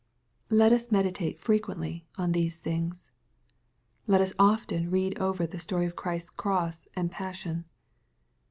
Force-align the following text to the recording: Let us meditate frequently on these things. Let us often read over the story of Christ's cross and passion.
Let 0.49 0.73
us 0.73 0.91
meditate 0.91 1.39
frequently 1.39 2.07
on 2.17 2.31
these 2.31 2.59
things. 2.59 3.11
Let 4.07 4.19
us 4.19 4.33
often 4.39 4.89
read 4.89 5.19
over 5.19 5.45
the 5.45 5.59
story 5.59 5.85
of 5.85 5.95
Christ's 5.95 6.31
cross 6.31 6.87
and 6.95 7.11
passion. 7.11 7.65